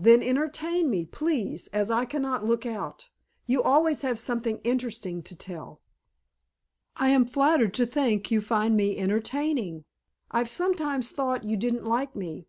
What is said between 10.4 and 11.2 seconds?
sometimes